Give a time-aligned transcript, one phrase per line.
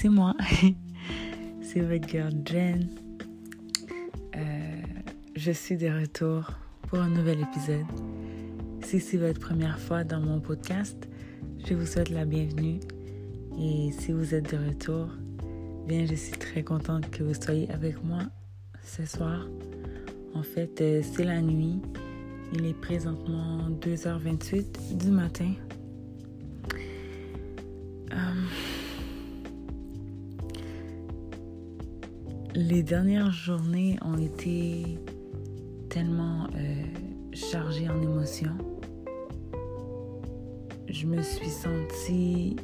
[0.00, 0.34] c'est moi.
[1.60, 2.88] c'est votre girl Jen.
[4.34, 4.82] Euh,
[5.36, 6.50] je suis de retour
[6.88, 7.84] pour un nouvel épisode.
[8.82, 11.06] Si c'est votre première fois dans mon podcast,
[11.66, 12.80] je vous souhaite la bienvenue.
[13.60, 15.08] Et si vous êtes de retour,
[15.86, 18.22] bien, je suis très contente que vous soyez avec moi
[18.82, 19.46] ce soir.
[20.34, 21.78] En fait, euh, c'est la nuit.
[22.54, 25.52] Il est présentement 2h28 du matin.
[32.54, 34.98] Les dernières journées ont été
[35.88, 36.84] tellement euh,
[37.32, 38.56] chargées en émotions.
[40.88, 42.56] Je me suis sentie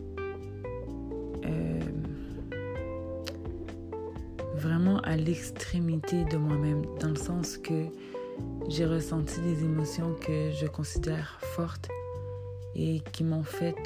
[1.44, 1.80] euh,
[4.56, 7.86] vraiment à l'extrémité de moi-même, dans le sens que
[8.68, 11.88] j'ai ressenti des émotions que je considère fortes
[12.74, 13.76] et qui m'ont fait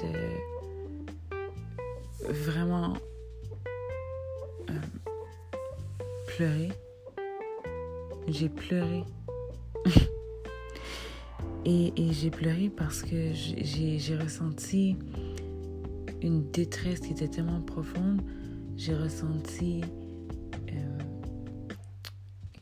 [2.28, 2.94] vraiment
[6.40, 6.70] pleurer.
[8.26, 9.04] J'ai pleuré.
[11.66, 14.96] et, j'ai pleuré parce que j'ai ressenti
[16.22, 18.22] une détresse qui était tellement profonde.
[18.78, 19.82] J'ai ressenti
[20.72, 20.98] euh,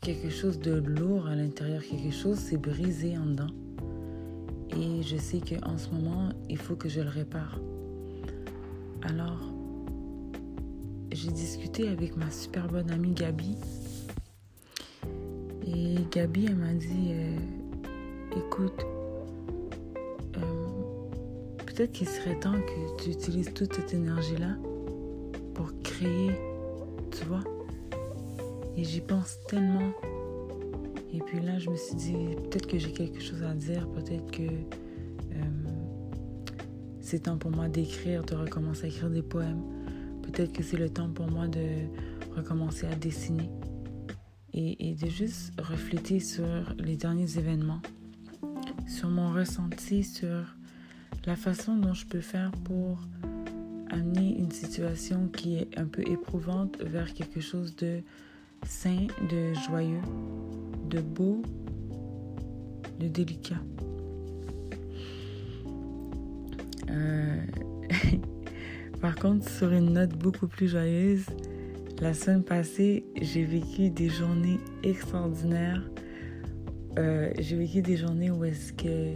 [0.01, 3.53] quelque chose de lourd à l'intérieur, quelque chose s'est brisé en dedans.
[4.75, 7.61] Et je sais qu'en ce moment, il faut que je le répare.
[9.03, 9.48] Alors,
[11.21, 13.57] j'ai discuté avec ma super bonne amie Gabi.
[15.67, 17.37] Et Gabi, elle m'a dit, euh,
[18.37, 18.85] écoute,
[20.37, 20.41] euh,
[21.65, 24.55] peut-être qu'il serait temps que tu utilises toute cette énergie-là
[25.55, 26.31] pour créer,
[27.11, 27.43] tu vois.
[28.77, 29.91] Et j'y pense tellement.
[31.11, 34.31] Et puis là, je me suis dit, peut-être que j'ai quelque chose à dire, peut-être
[34.31, 35.43] que euh,
[37.01, 39.78] c'est temps pour moi d'écrire, de recommencer à écrire des poèmes.
[40.31, 41.87] Peut-être que c'est le temps pour moi de
[42.35, 43.49] recommencer à dessiner
[44.53, 46.45] et, de juste refléter sur
[46.77, 47.81] les derniers événements,
[48.87, 50.43] sur mon ressenti, sur
[51.25, 52.99] la façon dont je peux faire pour
[53.89, 58.01] amener une situation qui est un peu éprouvante vers quelque chose de
[58.67, 60.01] sain, de joyeux,
[60.89, 61.41] de beau,
[62.99, 63.61] de délicat.
[66.87, 67.41] Euh...
[69.01, 71.25] Par contre, sur une note beaucoup plus joyeuse,
[72.01, 75.81] la semaine passée, j'ai vécu des journées extraordinaires.
[76.97, 79.13] Euh, j'ai vécu des journées où est-ce que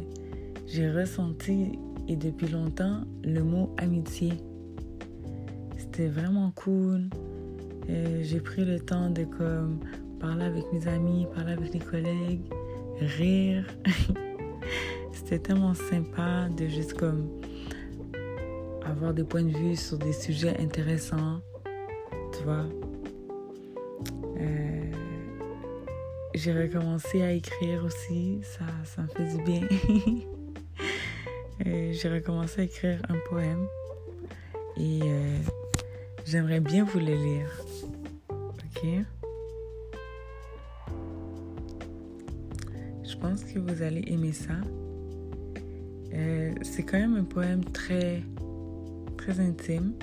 [0.68, 1.74] j'ai ressenti,
[2.08, 4.34] et depuis longtemps, le mot amitié.
[5.78, 7.10] C'était vraiment cool.
[7.90, 9.80] Euh, j'ai pris le temps de comme
[10.20, 12.42] parler avec mes amis, parler avec les collègues,
[13.00, 13.66] rire.
[15.12, 17.28] C'était tellement sympa de juste comme
[18.94, 21.42] avoir des points de vue sur des sujets intéressants,
[22.32, 22.66] tu vois.
[24.38, 24.92] Euh,
[26.36, 29.68] j'ai recommencé à écrire aussi, ça, ça me fait du bien.
[31.68, 33.68] Euh, j'ai recommencé à écrire un poème
[34.76, 35.38] et euh,
[36.26, 37.48] j'aimerais bien vous le lire.
[38.28, 38.88] Ok?
[43.04, 44.56] Je pense que vous allez aimer ça.
[46.64, 48.24] c'est quand même un poème très
[49.24, 49.94] très intime.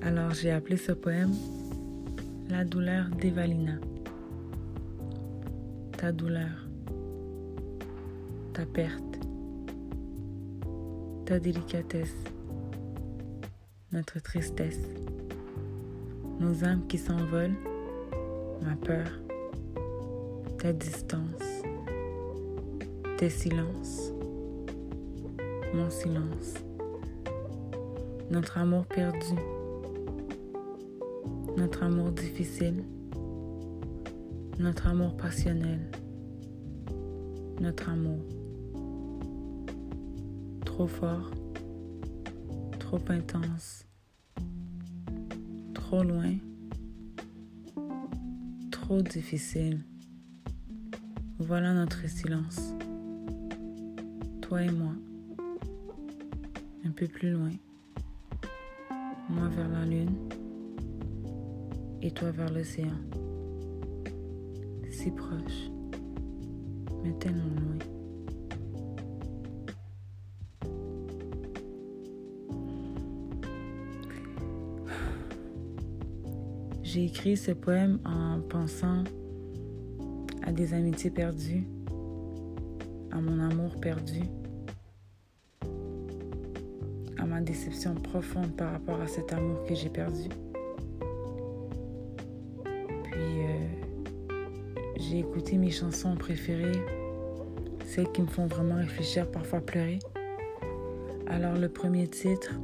[0.00, 1.34] Alors j'ai appelé ce poème
[2.48, 3.74] La douleur d'Evalina.
[5.98, 6.66] Ta douleur,
[8.54, 9.18] ta perte,
[11.26, 12.16] ta délicatesse,
[13.92, 14.88] notre tristesse,
[16.40, 17.58] nos âmes qui s'envolent,
[18.62, 19.10] ma peur,
[20.56, 21.62] ta distance,
[23.18, 24.12] tes silences
[25.74, 26.54] mon silence,
[28.30, 29.34] notre amour perdu,
[31.56, 32.84] notre amour difficile,
[34.58, 35.90] notre amour passionnel,
[37.60, 38.20] notre amour
[40.64, 41.30] trop fort,
[42.78, 43.84] trop intense,
[45.74, 46.36] trop loin,
[48.70, 49.84] trop difficile.
[51.38, 52.74] Voilà notre silence,
[54.40, 54.92] toi et moi
[56.84, 57.50] un peu plus loin.
[59.28, 60.16] Moi vers la lune
[62.02, 62.96] et toi vers l'océan.
[64.90, 65.70] Si proche,
[67.04, 67.78] mais tellement loin.
[76.82, 79.04] J'ai écrit ce poème en pensant
[80.42, 81.66] à des amitiés perdues,
[83.10, 84.22] à mon amour perdu
[87.18, 90.28] à ma déception profonde par rapport à cet amour que j'ai perdu.
[93.04, 93.68] Puis euh,
[94.96, 96.80] j'ai écouté mes chansons préférées,
[97.84, 99.98] celles qui me font vraiment réfléchir, parfois pleurer.
[101.26, 102.54] Alors le premier titre,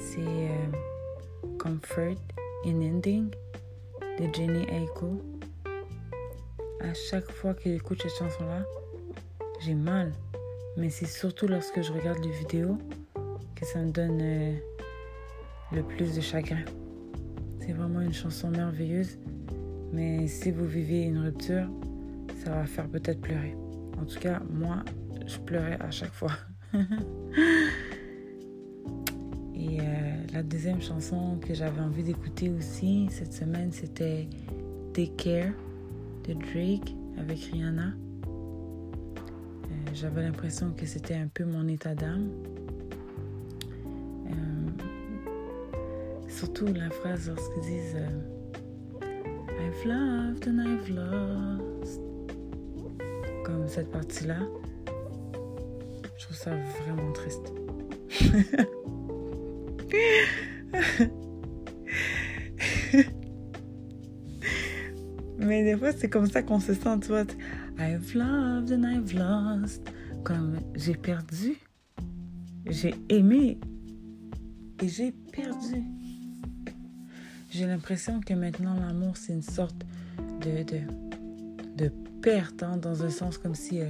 [0.00, 2.16] c'est euh, Comfort
[2.66, 3.30] in Ending
[4.18, 5.22] de Jenny Aiko.
[6.80, 8.64] À chaque fois que j'écoute cette chanson-là,
[9.60, 10.12] j'ai mal.
[10.76, 12.76] Mais c'est surtout lorsque je regarde les vidéos
[13.64, 14.54] ça me donne euh,
[15.72, 16.64] le plus de chagrin.
[17.60, 19.18] C'est vraiment une chanson merveilleuse.
[19.92, 21.68] Mais si vous vivez une rupture,
[22.44, 23.56] ça va faire peut-être pleurer.
[24.00, 24.84] En tout cas, moi,
[25.26, 26.32] je pleurais à chaque fois.
[29.54, 34.28] Et euh, la deuxième chanson que j'avais envie d'écouter aussi cette semaine, c'était
[34.92, 35.52] Take Care
[36.28, 37.94] de Drake avec Rihanna.
[38.26, 42.28] Euh, j'avais l'impression que c'était un peu mon état d'âme.
[46.44, 47.96] Surtout la phrase lorsqu'ils disent
[49.58, 52.02] I've loved and I've lost.
[53.44, 54.40] Comme cette partie-là.
[56.18, 56.50] Je trouve ça
[56.82, 57.50] vraiment triste.
[65.38, 67.24] Mais des fois, c'est comme ça qu'on se sent, tu vois.
[67.78, 69.90] I've loved and I've lost.
[70.24, 71.56] Comme j'ai perdu,
[72.66, 73.58] j'ai aimé
[74.82, 75.93] et j'ai perdu.
[77.54, 79.76] J'ai l'impression que maintenant, l'amour, c'est une sorte
[80.40, 80.80] de, de,
[81.76, 81.88] de
[82.20, 83.86] perte, hein, dans un sens comme si euh,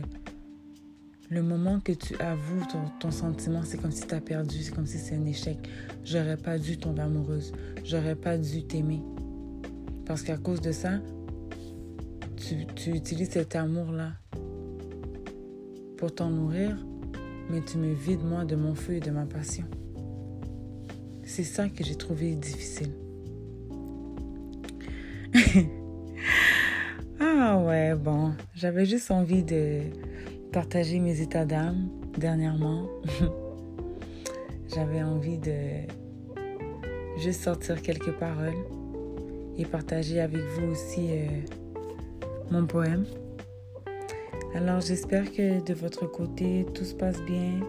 [1.30, 4.74] le moment que tu avoues ton, ton sentiment, c'est comme si tu as perdu, c'est
[4.74, 5.56] comme si c'est un échec.
[6.04, 7.52] J'aurais pas dû tomber amoureuse,
[7.84, 9.00] j'aurais pas dû t'aimer.
[10.04, 11.00] Parce qu'à cause de ça,
[12.36, 14.12] tu, utilises cet amour-là
[15.96, 16.76] pour t'en nourrir,
[17.48, 19.64] mais tu me vides moi de mon feu et de ma passion.
[21.22, 22.92] C'est ça que j'ai trouvé difficile.
[27.64, 29.80] Ouais, bon, j'avais juste envie de
[30.52, 32.86] partager mes états d'âme dernièrement.
[34.74, 35.86] j'avais envie de
[37.18, 38.54] juste sortir quelques paroles
[39.56, 41.26] et partager avec vous aussi euh,
[42.50, 43.04] mon poème.
[44.54, 47.60] Alors j'espère que de votre côté, tout se passe bien.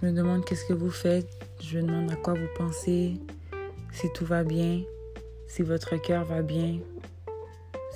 [0.00, 1.28] Je me demande qu'est-ce que vous faites.
[1.60, 3.14] Je me demande à quoi vous pensez.
[3.92, 4.82] Si tout va bien.
[5.46, 6.80] Si votre cœur va bien.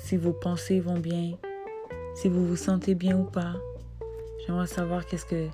[0.03, 1.37] Si vos pensées vont bien.
[2.15, 3.53] Si vous vous sentez bien ou pas.
[4.45, 5.47] J'aimerais savoir qu'est-ce que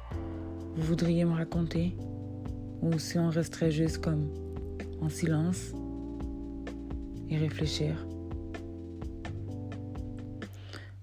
[0.76, 1.96] vous voudriez me raconter.
[2.82, 4.30] Ou si on resterait juste comme
[5.02, 5.74] en silence
[7.30, 7.94] et réfléchir.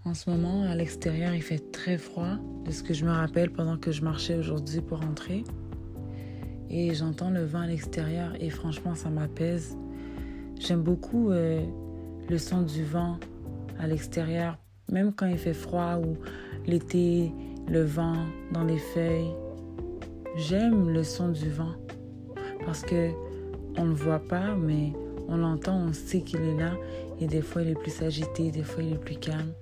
[0.04, 3.50] En ce moment, à l'extérieur, il fait très froid, de ce que je me rappelle
[3.50, 5.44] pendant que je marchais aujourd'hui pour rentrer.
[6.70, 9.76] Et j'entends le vent à l'extérieur et franchement, ça m'apaise.
[10.58, 11.64] J'aime beaucoup euh,
[12.28, 13.18] le son du vent
[13.78, 14.58] à l'extérieur,
[14.90, 16.16] même quand il fait froid ou
[16.66, 17.32] l'été,
[17.68, 18.16] le vent
[18.52, 19.34] dans les feuilles.
[20.36, 21.72] J'aime le son du vent
[22.66, 23.10] parce que
[23.76, 24.92] on le voit pas, mais
[25.28, 26.72] on l'entend, on sait qu'il est là.
[27.20, 29.52] Et des fois, il est plus agité, des fois, il est plus calme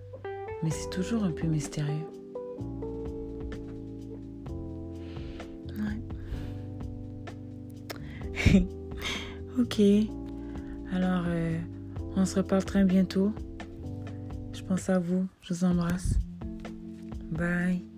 [0.63, 2.07] mais c'est toujours un peu mystérieux.
[9.59, 9.81] Ok.
[10.93, 11.59] Alors, euh,
[12.17, 13.33] on se reparle très bientôt.
[14.53, 15.27] Je pense à vous.
[15.43, 16.15] Je vous embrasse.
[17.31, 17.92] Bye.